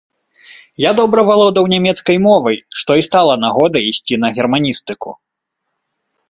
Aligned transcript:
Я 0.83 0.91
добра 0.99 1.25
валодаў 1.27 1.67
нямецкай 1.73 2.17
мовай, 2.27 2.57
што 2.83 2.97
і 3.01 3.05
стала 3.09 3.33
нагодай 3.45 3.83
ісці 3.91 4.19
на 4.25 4.29
германістыку. 4.39 5.09